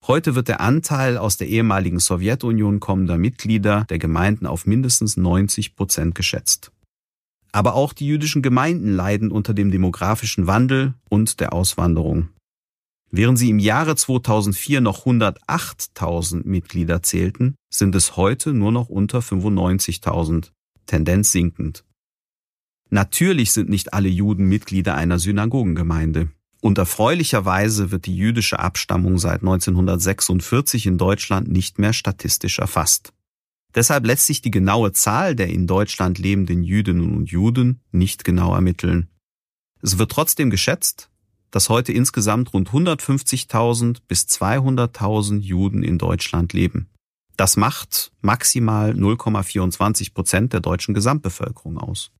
Heute 0.08 0.34
wird 0.34 0.48
der 0.48 0.60
Anteil 0.60 1.16
aus 1.16 1.36
der 1.36 1.46
ehemaligen 1.46 2.00
Sowjetunion 2.00 2.80
kommender 2.80 3.18
Mitglieder 3.18 3.84
der 3.88 4.00
Gemeinden 4.00 4.46
auf 4.46 4.66
mindestens 4.66 5.16
90 5.16 5.76
Prozent 5.76 6.16
geschätzt. 6.16 6.72
Aber 7.56 7.74
auch 7.74 7.94
die 7.94 8.06
jüdischen 8.06 8.42
Gemeinden 8.42 8.92
leiden 8.92 9.30
unter 9.30 9.54
dem 9.54 9.70
demografischen 9.70 10.46
Wandel 10.46 10.92
und 11.08 11.40
der 11.40 11.54
Auswanderung. 11.54 12.28
Während 13.10 13.38
sie 13.38 13.48
im 13.48 13.58
Jahre 13.58 13.96
2004 13.96 14.82
noch 14.82 15.06
108.000 15.06 16.46
Mitglieder 16.46 17.02
zählten, 17.02 17.54
sind 17.72 17.94
es 17.94 18.18
heute 18.18 18.52
nur 18.52 18.72
noch 18.72 18.90
unter 18.90 19.20
95.000, 19.20 20.50
Tendenz 20.84 21.32
sinkend. 21.32 21.82
Natürlich 22.90 23.52
sind 23.52 23.70
nicht 23.70 23.94
alle 23.94 24.10
Juden 24.10 24.44
Mitglieder 24.44 24.94
einer 24.94 25.18
Synagogengemeinde. 25.18 26.28
Und 26.60 26.76
erfreulicherweise 26.76 27.90
wird 27.90 28.04
die 28.04 28.18
jüdische 28.18 28.58
Abstammung 28.58 29.16
seit 29.16 29.40
1946 29.40 30.84
in 30.84 30.98
Deutschland 30.98 31.48
nicht 31.48 31.78
mehr 31.78 31.94
statistisch 31.94 32.58
erfasst. 32.58 33.14
Deshalb 33.76 34.06
lässt 34.06 34.26
sich 34.26 34.40
die 34.40 34.50
genaue 34.50 34.92
Zahl 34.92 35.36
der 35.36 35.50
in 35.50 35.66
Deutschland 35.66 36.18
lebenden 36.18 36.64
Jüdinnen 36.64 37.14
und 37.14 37.30
Juden 37.30 37.82
nicht 37.92 38.24
genau 38.24 38.54
ermitteln. 38.54 39.08
Es 39.82 39.98
wird 39.98 40.10
trotzdem 40.10 40.48
geschätzt, 40.48 41.10
dass 41.50 41.68
heute 41.68 41.92
insgesamt 41.92 42.54
rund 42.54 42.70
150.000 42.70 43.98
bis 44.08 44.22
200.000 44.22 45.40
Juden 45.40 45.82
in 45.82 45.98
Deutschland 45.98 46.54
leben. 46.54 46.88
Das 47.36 47.58
macht 47.58 48.12
maximal 48.22 48.92
0,24 48.92 50.14
Prozent 50.14 50.54
der 50.54 50.60
deutschen 50.60 50.94
Gesamtbevölkerung 50.94 51.76
aus. 51.76 52.12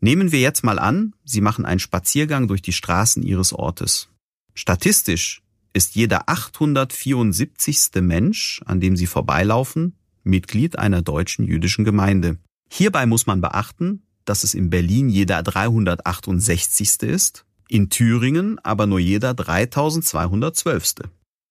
Nehmen 0.00 0.30
wir 0.30 0.40
jetzt 0.40 0.62
mal 0.62 0.78
an, 0.78 1.14
Sie 1.24 1.40
machen 1.40 1.64
einen 1.64 1.80
Spaziergang 1.80 2.46
durch 2.46 2.62
die 2.62 2.72
Straßen 2.72 3.24
Ihres 3.24 3.52
Ortes. 3.52 4.08
Statistisch 4.54 5.42
ist 5.72 5.96
jeder 5.96 6.28
874. 6.28 7.90
Mensch, 8.02 8.60
an 8.66 8.80
dem 8.80 8.96
Sie 8.96 9.06
vorbeilaufen, 9.06 9.96
Mitglied 10.24 10.78
einer 10.78 11.02
deutschen 11.02 11.46
jüdischen 11.46 11.84
Gemeinde. 11.84 12.38
Hierbei 12.70 13.06
muss 13.06 13.26
man 13.26 13.40
beachten, 13.40 14.02
dass 14.24 14.44
es 14.44 14.54
in 14.54 14.70
Berlin 14.70 15.08
jeder 15.08 15.42
368. 15.42 17.02
ist, 17.02 17.44
in 17.68 17.90
Thüringen 17.90 18.58
aber 18.62 18.86
nur 18.86 18.98
jeder 18.98 19.34
3212. 19.34 20.94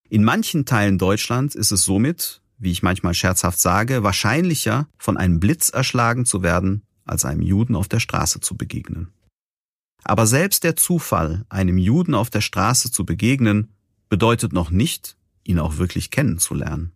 In 0.09 0.23
manchen 0.23 0.65
Teilen 0.65 0.97
Deutschlands 0.97 1.55
ist 1.55 1.71
es 1.71 1.83
somit, 1.83 2.41
wie 2.57 2.71
ich 2.71 2.83
manchmal 2.83 3.13
scherzhaft 3.13 3.59
sage, 3.59 4.03
wahrscheinlicher, 4.03 4.87
von 4.97 5.17
einem 5.17 5.39
Blitz 5.39 5.69
erschlagen 5.69 6.25
zu 6.25 6.43
werden, 6.43 6.83
als 7.05 7.25
einem 7.25 7.41
Juden 7.41 7.75
auf 7.75 7.87
der 7.87 7.99
Straße 7.99 8.39
zu 8.39 8.55
begegnen. 8.55 9.13
Aber 10.03 10.27
selbst 10.27 10.63
der 10.63 10.75
Zufall, 10.75 11.45
einem 11.49 11.77
Juden 11.77 12.15
auf 12.15 12.29
der 12.29 12.41
Straße 12.41 12.91
zu 12.91 13.05
begegnen, 13.05 13.73
bedeutet 14.09 14.53
noch 14.53 14.69
nicht, 14.69 15.17
ihn 15.43 15.59
auch 15.59 15.77
wirklich 15.77 16.11
kennenzulernen. 16.11 16.91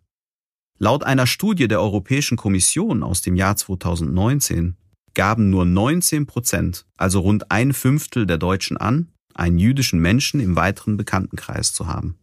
Laut 0.78 1.04
einer 1.04 1.26
Studie 1.26 1.68
der 1.68 1.80
Europäischen 1.80 2.36
Kommission 2.36 3.02
aus 3.02 3.22
dem 3.22 3.34
Jahr 3.34 3.56
2019 3.56 4.76
gaben 5.14 5.48
nur 5.48 5.64
19 5.64 6.26
Prozent, 6.26 6.84
also 6.98 7.20
rund 7.20 7.50
ein 7.50 7.72
Fünftel 7.72 8.26
der 8.26 8.36
Deutschen 8.36 8.76
an, 8.76 9.08
einen 9.34 9.58
jüdischen 9.58 10.00
Menschen 10.00 10.38
im 10.40 10.54
weiteren 10.54 10.98
Bekanntenkreis 10.98 11.72
zu 11.72 11.86
haben. 11.86 12.18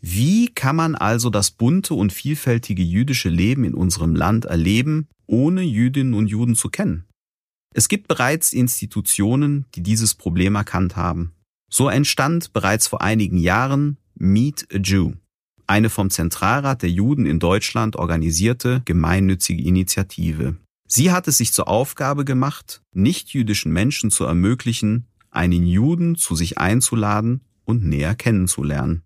Wie 0.00 0.46
kann 0.54 0.76
man 0.76 0.94
also 0.94 1.28
das 1.30 1.50
bunte 1.50 1.94
und 1.94 2.12
vielfältige 2.12 2.82
jüdische 2.82 3.28
Leben 3.28 3.64
in 3.64 3.74
unserem 3.74 4.14
Land 4.14 4.44
erleben, 4.44 5.08
ohne 5.26 5.62
Jüdinnen 5.62 6.14
und 6.14 6.28
Juden 6.28 6.54
zu 6.54 6.68
kennen? 6.68 7.06
Es 7.74 7.88
gibt 7.88 8.06
bereits 8.06 8.52
Institutionen, 8.52 9.66
die 9.74 9.82
dieses 9.82 10.14
Problem 10.14 10.54
erkannt 10.54 10.94
haben. 10.94 11.32
So 11.68 11.88
entstand 11.88 12.52
bereits 12.52 12.86
vor 12.86 13.02
einigen 13.02 13.38
Jahren 13.38 13.98
Meet 14.14 14.68
a 14.72 14.78
Jew, 14.78 15.14
eine 15.68 15.90
vom 15.90 16.10
Zentralrat 16.10 16.82
der 16.82 16.90
Juden 16.90 17.26
in 17.26 17.38
Deutschland 17.38 17.96
organisierte 17.96 18.82
gemeinnützige 18.84 19.62
Initiative. 19.62 20.56
Sie 20.86 21.12
hat 21.12 21.28
es 21.28 21.38
sich 21.38 21.52
zur 21.52 21.68
Aufgabe 21.68 22.24
gemacht, 22.24 22.82
nichtjüdischen 22.92 23.72
Menschen 23.72 24.10
zu 24.10 24.24
ermöglichen, 24.24 25.06
einen 25.30 25.66
Juden 25.66 26.16
zu 26.16 26.34
sich 26.34 26.58
einzuladen 26.58 27.42
und 27.64 27.84
näher 27.84 28.14
kennenzulernen. 28.14 29.02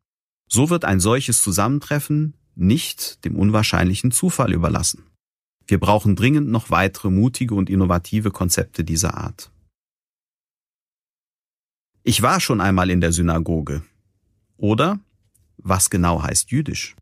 So 0.49 0.71
wird 0.71 0.85
ein 0.85 1.01
solches 1.01 1.43
Zusammentreffen 1.43 2.35
nicht 2.55 3.25
dem 3.25 3.37
unwahrscheinlichen 3.37 4.13
Zufall 4.13 4.53
überlassen. 4.53 5.07
Wir 5.67 5.81
brauchen 5.81 6.15
dringend 6.15 6.49
noch 6.49 6.71
weitere 6.71 7.11
mutige 7.11 7.55
und 7.55 7.71
innovative 7.71 8.31
Konzepte 8.31 8.85
dieser 8.85 9.17
Art. 9.17 9.51
Ich 12.05 12.23
war 12.23 12.41
schon 12.41 12.61
einmal 12.61 12.91
in 12.91 13.01
der 13.01 13.13
Synagoge. 13.13 13.83
Oder 14.57 15.01
was 15.63 15.91
genau 15.91 16.23
heißt 16.23 16.51
jüdisch? 16.51 16.97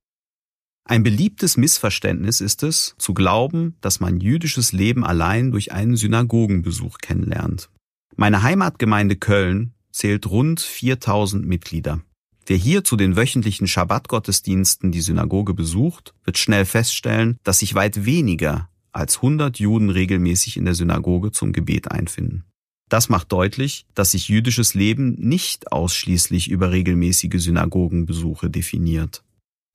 Ein 0.84 1.02
beliebtes 1.02 1.56
Missverständnis 1.56 2.40
ist 2.40 2.62
es, 2.62 2.94
zu 2.98 3.14
glauben, 3.14 3.76
dass 3.80 4.00
man 4.00 4.20
jüdisches 4.20 4.72
Leben 4.72 5.04
allein 5.04 5.52
durch 5.52 5.72
einen 5.72 5.96
Synagogenbesuch 5.96 6.98
kennenlernt. 6.98 7.70
Meine 8.16 8.42
Heimatgemeinde 8.42 9.16
Köln 9.16 9.72
zählt 9.92 10.26
rund 10.26 10.60
4000 10.60 11.46
Mitglieder. 11.46 12.00
Wer 12.46 12.56
hier 12.56 12.82
zu 12.82 12.96
den 12.96 13.14
wöchentlichen 13.16 13.68
Schabbatgottesdiensten 13.68 14.90
die 14.90 15.00
Synagoge 15.00 15.54
besucht, 15.54 16.14
wird 16.24 16.38
schnell 16.38 16.64
feststellen, 16.64 17.38
dass 17.44 17.60
sich 17.60 17.74
weit 17.76 18.04
weniger 18.04 18.68
als 18.92 19.16
100 19.16 19.60
Juden 19.60 19.90
regelmäßig 19.90 20.56
in 20.56 20.64
der 20.64 20.74
Synagoge 20.74 21.30
zum 21.30 21.52
Gebet 21.52 21.92
einfinden. 21.92 22.44
Das 22.90 23.08
macht 23.08 23.30
deutlich, 23.30 23.86
dass 23.94 24.10
sich 24.10 24.28
jüdisches 24.28 24.74
Leben 24.74 25.14
nicht 25.14 25.70
ausschließlich 25.70 26.50
über 26.50 26.72
regelmäßige 26.72 27.40
Synagogenbesuche 27.40 28.50
definiert. 28.50 29.22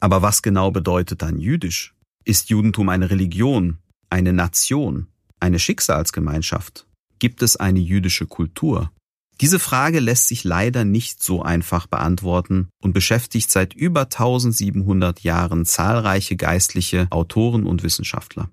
Aber 0.01 0.21
was 0.21 0.41
genau 0.41 0.69
bedeutet 0.69 1.21
dann 1.21 1.39
jüdisch? 1.39 1.95
Ist 2.25 2.49
Judentum 2.49 2.89
eine 2.89 3.09
Religion, 3.09 3.77
eine 4.09 4.33
Nation, 4.33 5.07
eine 5.39 5.59
Schicksalsgemeinschaft? 5.59 6.87
Gibt 7.17 7.41
es 7.41 7.55
eine 7.55 7.79
jüdische 7.79 8.25
Kultur? 8.27 8.91
Diese 9.39 9.59
Frage 9.59 10.01
lässt 10.01 10.27
sich 10.27 10.43
leider 10.43 10.83
nicht 10.83 11.23
so 11.23 11.41
einfach 11.41 11.87
beantworten 11.87 12.67
und 12.81 12.93
beschäftigt 12.93 13.49
seit 13.49 13.73
über 13.73 14.03
1700 14.03 15.21
Jahren 15.21 15.65
zahlreiche 15.65 16.35
geistliche 16.35 17.07
Autoren 17.11 17.65
und 17.65 17.81
Wissenschaftler. 17.83 18.49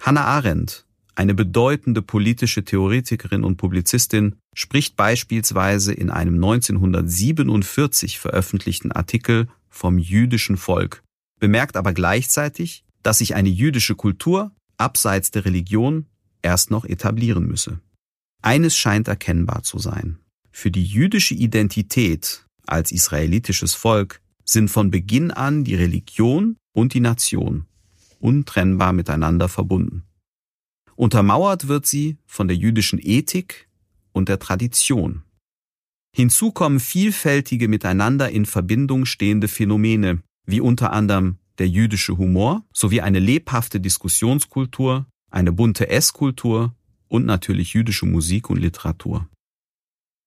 Hannah 0.00 0.24
Arendt, 0.24 0.86
eine 1.14 1.34
bedeutende 1.34 2.02
politische 2.02 2.64
Theoretikerin 2.64 3.44
und 3.44 3.56
Publizistin, 3.56 4.36
spricht 4.54 4.96
beispielsweise 4.96 5.92
in 5.92 6.10
einem 6.10 6.34
1947 6.34 8.18
veröffentlichten 8.18 8.92
Artikel 8.92 9.48
vom 9.68 9.98
jüdischen 9.98 10.56
Volk, 10.56 11.02
bemerkt 11.38 11.76
aber 11.76 11.92
gleichzeitig, 11.92 12.84
dass 13.02 13.18
sich 13.18 13.34
eine 13.34 13.48
jüdische 13.48 13.94
Kultur 13.94 14.52
abseits 14.76 15.30
der 15.30 15.44
Religion 15.44 16.06
erst 16.42 16.70
noch 16.70 16.84
etablieren 16.84 17.46
müsse. 17.46 17.80
Eines 18.42 18.76
scheint 18.76 19.08
erkennbar 19.08 19.62
zu 19.62 19.78
sein. 19.78 20.18
Für 20.50 20.70
die 20.70 20.84
jüdische 20.84 21.34
Identität 21.34 22.44
als 22.66 22.92
israelitisches 22.92 23.74
Volk 23.74 24.20
sind 24.44 24.68
von 24.68 24.90
Beginn 24.90 25.30
an 25.30 25.64
die 25.64 25.74
Religion 25.74 26.56
und 26.74 26.94
die 26.94 27.00
Nation 27.00 27.66
untrennbar 28.20 28.92
miteinander 28.92 29.48
verbunden. 29.48 30.04
Untermauert 30.96 31.68
wird 31.68 31.86
sie 31.86 32.18
von 32.26 32.48
der 32.48 32.56
jüdischen 32.56 32.98
Ethik 33.02 33.68
und 34.12 34.28
der 34.28 34.38
Tradition. 34.38 35.22
Hinzu 36.14 36.52
kommen 36.52 36.80
vielfältige 36.80 37.68
miteinander 37.68 38.30
in 38.30 38.44
Verbindung 38.44 39.06
stehende 39.06 39.48
Phänomene, 39.48 40.22
wie 40.44 40.60
unter 40.60 40.92
anderem 40.92 41.38
der 41.58 41.68
jüdische 41.68 42.18
Humor 42.18 42.64
sowie 42.72 43.00
eine 43.00 43.18
lebhafte 43.18 43.80
Diskussionskultur, 43.80 45.06
eine 45.30 45.52
bunte 45.52 45.88
Esskultur 45.88 46.74
und 47.08 47.24
natürlich 47.24 47.72
jüdische 47.72 48.06
Musik 48.06 48.50
und 48.50 48.58
Literatur. 48.58 49.28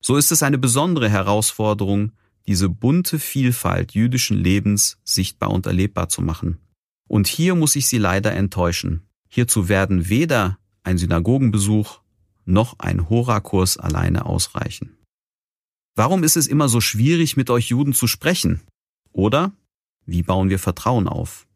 So 0.01 0.17
ist 0.17 0.31
es 0.31 0.43
eine 0.43 0.57
besondere 0.57 1.09
Herausforderung, 1.09 2.11
diese 2.47 2.69
bunte 2.69 3.19
Vielfalt 3.19 3.93
jüdischen 3.93 4.37
Lebens 4.37 4.97
sichtbar 5.03 5.51
und 5.51 5.65
erlebbar 5.65 6.09
zu 6.09 6.21
machen. 6.21 6.59
Und 7.07 7.27
hier 7.27 7.55
muss 7.55 7.75
ich 7.75 7.87
Sie 7.87 7.97
leider 7.97 8.33
enttäuschen. 8.33 9.07
Hierzu 9.35 9.67
werden 9.67 10.07
weder 10.07 10.57
ein 10.83 10.97
Synagogenbesuch 10.97 11.99
noch 12.45 12.79
ein 12.79 13.09
Horakurs 13.09 13.75
alleine 13.75 14.25
ausreichen. 14.25 14.97
Warum 15.93 16.23
ist 16.23 16.37
es 16.37 16.47
immer 16.47 16.69
so 16.69 16.79
schwierig, 16.79 17.35
mit 17.35 17.49
euch 17.49 17.67
Juden 17.67 17.91
zu 17.91 18.07
sprechen? 18.07 18.61
Oder 19.11 19.51
wie 20.05 20.23
bauen 20.23 20.49
wir 20.49 20.57
Vertrauen 20.57 21.09
auf? 21.09 21.47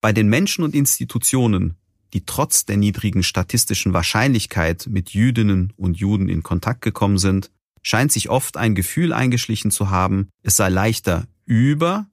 Bei 0.00 0.12
den 0.12 0.28
Menschen 0.28 0.64
und 0.64 0.74
Institutionen, 0.74 1.76
die 2.14 2.26
trotz 2.26 2.64
der 2.64 2.78
niedrigen 2.78 3.22
statistischen 3.22 3.92
Wahrscheinlichkeit 3.92 4.88
mit 4.90 5.10
Jüdinnen 5.10 5.72
und 5.76 5.96
Juden 5.96 6.28
in 6.28 6.42
Kontakt 6.42 6.80
gekommen 6.80 7.18
sind, 7.18 7.52
scheint 7.80 8.10
sich 8.10 8.28
oft 8.28 8.56
ein 8.56 8.74
Gefühl 8.74 9.12
eingeschlichen 9.12 9.70
zu 9.70 9.88
haben, 9.88 10.30
es 10.42 10.56
sei 10.56 10.68
leichter 10.68 11.28
über 11.44 12.08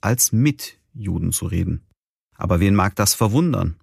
als 0.00 0.32
mit 0.32 0.78
Juden 0.94 1.32
zu 1.32 1.44
reden. 1.44 1.82
Aber 2.36 2.58
wen 2.58 2.74
mag 2.74 2.96
das 2.96 3.12
verwundern? 3.12 3.76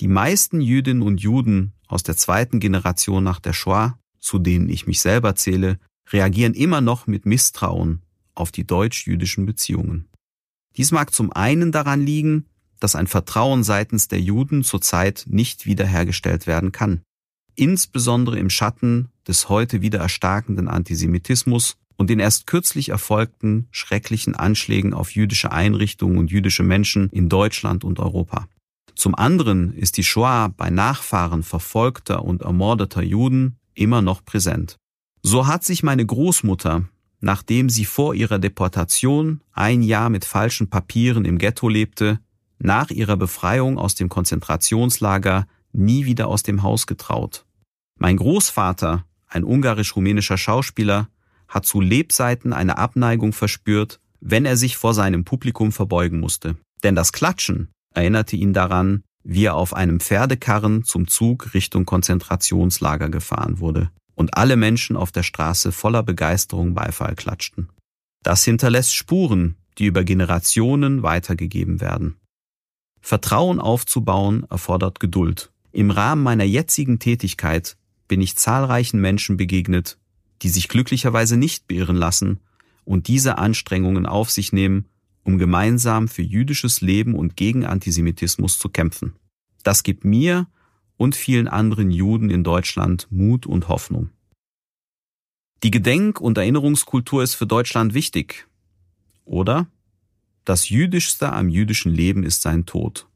Die 0.00 0.08
meisten 0.08 0.60
Jüdinnen 0.60 1.02
und 1.02 1.20
Juden 1.20 1.72
aus 1.88 2.02
der 2.02 2.16
zweiten 2.16 2.60
Generation 2.60 3.24
nach 3.24 3.40
der 3.40 3.52
Shoah, 3.52 3.98
zu 4.18 4.38
denen 4.38 4.68
ich 4.68 4.86
mich 4.86 5.00
selber 5.00 5.34
zähle, 5.36 5.78
reagieren 6.10 6.54
immer 6.54 6.80
noch 6.80 7.06
mit 7.06 7.26
Misstrauen 7.26 8.02
auf 8.34 8.52
die 8.52 8.66
deutsch-jüdischen 8.66 9.46
Beziehungen. 9.46 10.08
Dies 10.76 10.92
mag 10.92 11.14
zum 11.14 11.32
einen 11.32 11.72
daran 11.72 12.04
liegen, 12.04 12.46
dass 12.78 12.94
ein 12.94 13.06
Vertrauen 13.06 13.64
seitens 13.64 14.08
der 14.08 14.20
Juden 14.20 14.62
zurzeit 14.62 15.24
nicht 15.28 15.64
wiederhergestellt 15.64 16.46
werden 16.46 16.72
kann. 16.72 17.00
Insbesondere 17.54 18.38
im 18.38 18.50
Schatten 18.50 19.08
des 19.26 19.48
heute 19.48 19.80
wieder 19.80 20.00
erstarkenden 20.00 20.68
Antisemitismus 20.68 21.76
und 21.96 22.10
den 22.10 22.20
erst 22.20 22.46
kürzlich 22.46 22.90
erfolgten 22.90 23.68
schrecklichen 23.70 24.34
Anschlägen 24.34 24.92
auf 24.92 25.12
jüdische 25.12 25.52
Einrichtungen 25.52 26.18
und 26.18 26.30
jüdische 26.30 26.62
Menschen 26.62 27.08
in 27.08 27.30
Deutschland 27.30 27.82
und 27.82 27.98
Europa. 27.98 28.46
Zum 28.96 29.14
anderen 29.14 29.74
ist 29.74 29.98
die 29.98 30.04
Shoah 30.04 30.48
bei 30.56 30.70
Nachfahren 30.70 31.42
verfolgter 31.42 32.24
und 32.24 32.42
ermordeter 32.42 33.02
Juden 33.02 33.58
immer 33.74 34.00
noch 34.00 34.24
präsent. 34.24 34.78
So 35.22 35.46
hat 35.46 35.64
sich 35.64 35.82
meine 35.82 36.04
Großmutter, 36.04 36.86
nachdem 37.20 37.68
sie 37.68 37.84
vor 37.84 38.14
ihrer 38.14 38.38
Deportation 38.38 39.42
ein 39.52 39.82
Jahr 39.82 40.08
mit 40.08 40.24
falschen 40.24 40.70
Papieren 40.70 41.26
im 41.26 41.36
Ghetto 41.36 41.68
lebte, 41.68 42.20
nach 42.58 42.88
ihrer 42.90 43.18
Befreiung 43.18 43.78
aus 43.78 43.94
dem 43.96 44.08
Konzentrationslager 44.08 45.46
nie 45.72 46.06
wieder 46.06 46.28
aus 46.28 46.42
dem 46.42 46.62
Haus 46.62 46.86
getraut. 46.86 47.44
Mein 47.98 48.16
Großvater, 48.16 49.04
ein 49.26 49.44
ungarisch-rumänischer 49.44 50.38
Schauspieler, 50.38 51.08
hat 51.48 51.66
zu 51.66 51.82
Lebzeiten 51.82 52.54
eine 52.54 52.78
Abneigung 52.78 53.34
verspürt, 53.34 54.00
wenn 54.20 54.46
er 54.46 54.56
sich 54.56 54.78
vor 54.78 54.94
seinem 54.94 55.24
Publikum 55.24 55.70
verbeugen 55.70 56.18
musste. 56.18 56.56
Denn 56.82 56.94
das 56.94 57.12
Klatschen 57.12 57.68
erinnerte 57.96 58.36
ihn 58.36 58.52
daran, 58.52 59.02
wie 59.24 59.44
er 59.44 59.54
auf 59.56 59.74
einem 59.74 59.98
Pferdekarren 59.98 60.84
zum 60.84 61.08
Zug 61.08 61.54
Richtung 61.54 61.84
Konzentrationslager 61.84 63.08
gefahren 63.08 63.58
wurde 63.58 63.90
und 64.14 64.36
alle 64.36 64.56
Menschen 64.56 64.96
auf 64.96 65.10
der 65.10 65.24
Straße 65.24 65.72
voller 65.72 66.02
Begeisterung 66.02 66.74
Beifall 66.74 67.16
klatschten. 67.16 67.68
Das 68.22 68.44
hinterlässt 68.44 68.94
Spuren, 68.94 69.56
die 69.78 69.86
über 69.86 70.04
Generationen 70.04 71.02
weitergegeben 71.02 71.80
werden. 71.80 72.16
Vertrauen 73.00 73.60
aufzubauen 73.60 74.46
erfordert 74.50 75.00
Geduld. 75.00 75.50
Im 75.72 75.90
Rahmen 75.90 76.22
meiner 76.22 76.44
jetzigen 76.44 76.98
Tätigkeit 76.98 77.76
bin 78.08 78.20
ich 78.20 78.36
zahlreichen 78.36 79.00
Menschen 79.00 79.36
begegnet, 79.36 79.98
die 80.42 80.48
sich 80.48 80.68
glücklicherweise 80.68 81.36
nicht 81.36 81.66
beirren 81.66 81.96
lassen 81.96 82.40
und 82.84 83.08
diese 83.08 83.38
Anstrengungen 83.38 84.06
auf 84.06 84.30
sich 84.30 84.52
nehmen, 84.52 84.86
um 85.26 85.38
gemeinsam 85.38 86.06
für 86.06 86.22
jüdisches 86.22 86.80
Leben 86.80 87.14
und 87.14 87.36
gegen 87.36 87.66
Antisemitismus 87.66 88.58
zu 88.58 88.68
kämpfen. 88.68 89.14
Das 89.64 89.82
gibt 89.82 90.04
mir 90.04 90.46
und 90.96 91.16
vielen 91.16 91.48
anderen 91.48 91.90
Juden 91.90 92.30
in 92.30 92.44
Deutschland 92.44 93.08
Mut 93.10 93.44
und 93.44 93.68
Hoffnung. 93.68 94.10
Die 95.64 95.72
Gedenk- 95.72 96.20
und 96.20 96.38
Erinnerungskultur 96.38 97.24
ist 97.24 97.34
für 97.34 97.46
Deutschland 97.46 97.92
wichtig. 97.92 98.46
Oder? 99.24 99.66
Das 100.44 100.68
Jüdischste 100.68 101.32
am 101.32 101.48
jüdischen 101.48 101.92
Leben 101.92 102.22
ist 102.22 102.42
sein 102.42 102.64
Tod. 102.64 103.08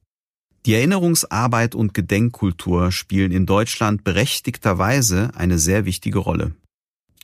Die 0.66 0.74
Erinnerungsarbeit 0.74 1.76
und 1.76 1.94
Gedenkkultur 1.94 2.90
spielen 2.90 3.30
in 3.30 3.46
Deutschland 3.46 4.02
berechtigterweise 4.02 5.30
eine 5.36 5.58
sehr 5.58 5.84
wichtige 5.84 6.18
Rolle. 6.18 6.56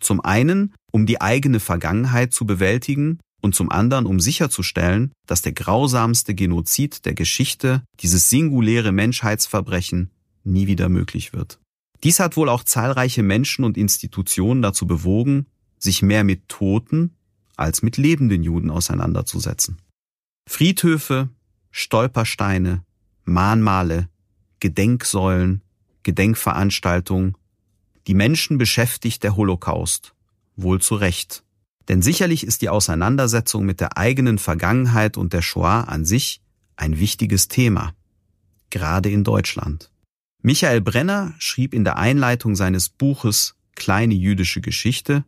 Zum 0.00 0.20
einen, 0.20 0.74
um 0.92 1.06
die 1.06 1.20
eigene 1.20 1.58
Vergangenheit 1.58 2.32
zu 2.32 2.46
bewältigen 2.46 3.18
und 3.40 3.54
zum 3.54 3.70
anderen, 3.70 4.06
um 4.06 4.20
sicherzustellen, 4.20 5.12
dass 5.26 5.42
der 5.42 5.52
grausamste 5.52 6.34
Genozid 6.34 7.04
der 7.04 7.14
Geschichte, 7.14 7.82
dieses 8.00 8.30
singuläre 8.30 8.92
Menschheitsverbrechen, 8.92 10.10
nie 10.44 10.66
wieder 10.66 10.88
möglich 10.88 11.32
wird. 11.32 11.58
Dies 12.02 12.20
hat 12.20 12.36
wohl 12.36 12.48
auch 12.48 12.64
zahlreiche 12.64 13.22
Menschen 13.22 13.64
und 13.64 13.76
Institutionen 13.76 14.62
dazu 14.62 14.86
bewogen, 14.86 15.46
sich 15.78 16.02
mehr 16.02 16.24
mit 16.24 16.48
Toten 16.48 17.14
als 17.56 17.82
mit 17.82 17.96
lebenden 17.96 18.42
Juden 18.42 18.70
auseinanderzusetzen. 18.70 19.78
Friedhöfe, 20.48 21.30
Stolpersteine, 21.70 22.84
Mahnmale, 23.24 24.08
Gedenksäulen, 24.60 25.62
Gedenkveranstaltungen. 26.02 27.36
Die 28.06 28.14
Menschen 28.14 28.58
beschäftigt 28.58 29.22
der 29.22 29.36
Holocaust. 29.36 30.14
Wohl 30.54 30.80
zu 30.80 30.94
Recht. 30.94 31.42
Denn 31.88 32.02
sicherlich 32.02 32.44
ist 32.44 32.62
die 32.62 32.68
Auseinandersetzung 32.68 33.64
mit 33.64 33.80
der 33.80 33.96
eigenen 33.96 34.38
Vergangenheit 34.38 35.16
und 35.16 35.32
der 35.32 35.42
Shoah 35.42 35.84
an 35.88 36.04
sich 36.04 36.40
ein 36.76 36.98
wichtiges 36.98 37.48
Thema. 37.48 37.94
Gerade 38.70 39.10
in 39.10 39.24
Deutschland. 39.24 39.90
Michael 40.42 40.80
Brenner 40.80 41.34
schrieb 41.38 41.74
in 41.74 41.84
der 41.84 41.96
Einleitung 41.96 42.56
seines 42.56 42.88
Buches 42.88 43.54
Kleine 43.74 44.14
jüdische 44.14 44.60
Geschichte, 44.60 45.24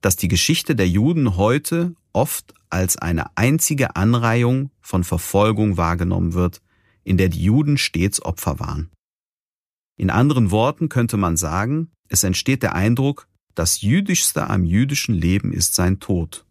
dass 0.00 0.16
die 0.16 0.28
Geschichte 0.28 0.74
der 0.74 0.88
Juden 0.88 1.36
heute 1.36 1.94
oft 2.12 2.54
als 2.70 2.96
eine 2.96 3.36
einzige 3.36 3.96
Anreihung 3.96 4.70
von 4.80 5.04
Verfolgung 5.04 5.76
wahrgenommen 5.76 6.32
wird, 6.32 6.62
in 7.04 7.18
der 7.18 7.28
die 7.28 7.42
Juden 7.42 7.76
stets 7.78 8.22
Opfer 8.22 8.58
waren. 8.58 8.90
In 9.96 10.10
anderen 10.10 10.50
Worten 10.50 10.88
könnte 10.88 11.16
man 11.16 11.36
sagen, 11.36 11.90
es 12.08 12.24
entsteht 12.24 12.62
der 12.62 12.74
Eindruck, 12.74 13.28
das 13.54 13.80
Jüdischste 13.80 14.48
am 14.48 14.64
jüdischen 14.64 15.14
Leben 15.14 15.52
ist 15.52 15.74
sein 15.74 16.00
Tod. 16.00 16.44